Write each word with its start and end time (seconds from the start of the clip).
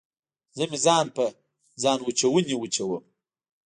زه 0.57 0.63
مې 0.69 0.77
ځان 0.85 1.05
په 1.15 1.25
ځانوچوني 1.81 2.55
وچوم 2.57 3.03